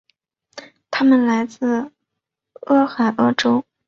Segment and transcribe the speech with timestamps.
[0.89, 1.91] 他们来自
[2.61, 3.63] 俄亥俄州。